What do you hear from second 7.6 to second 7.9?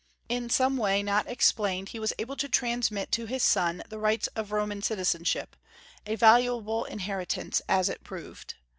as